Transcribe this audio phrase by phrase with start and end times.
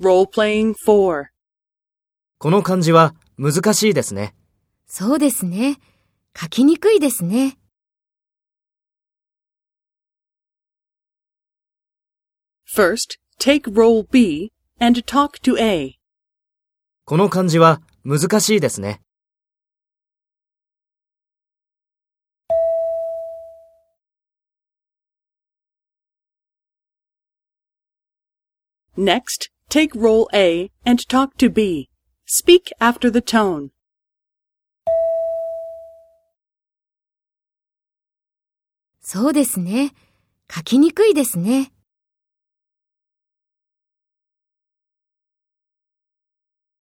[0.00, 1.26] Role-playing 4.
[2.38, 4.34] この漢字は難しいですね。
[4.86, 5.76] そうですね。
[6.34, 7.58] 書きにくいですね。
[12.74, 15.98] First, take role B and talk to A.
[17.04, 19.02] この漢字は難しいですね。
[28.96, 31.89] Next, take role A and talk to B.
[32.25, 33.69] Speak after the tone.
[39.01, 39.93] そうですね。
[40.51, 41.71] 書きにくいですね。